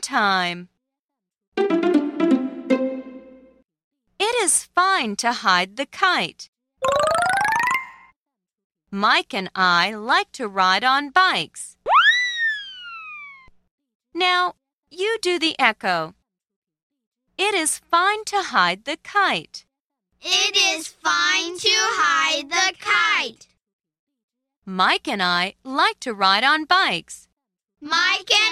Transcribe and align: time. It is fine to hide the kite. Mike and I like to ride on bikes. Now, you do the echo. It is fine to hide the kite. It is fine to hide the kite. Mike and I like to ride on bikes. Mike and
time. 0.00 0.68
It 4.18 4.34
is 4.42 4.64
fine 4.74 5.16
to 5.16 5.32
hide 5.32 5.76
the 5.76 5.86
kite. 5.86 6.50
Mike 8.90 9.34
and 9.34 9.50
I 9.54 9.94
like 9.94 10.30
to 10.32 10.46
ride 10.48 10.84
on 10.84 11.10
bikes. 11.10 11.76
Now, 14.14 14.54
you 14.90 15.18
do 15.20 15.38
the 15.38 15.58
echo. 15.58 16.14
It 17.36 17.54
is 17.54 17.78
fine 17.78 18.24
to 18.26 18.42
hide 18.42 18.84
the 18.84 18.96
kite. 19.02 19.66
It 20.22 20.56
is 20.56 20.88
fine 20.88 21.58
to 21.58 21.76
hide 22.02 22.48
the 22.48 22.72
kite. 22.80 23.48
Mike 24.64 25.06
and 25.06 25.22
I 25.22 25.54
like 25.62 26.00
to 26.00 26.14
ride 26.14 26.44
on 26.44 26.64
bikes. 26.64 27.28
Mike 27.80 28.30
and 28.32 28.45